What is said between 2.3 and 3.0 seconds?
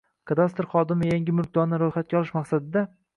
maqsadida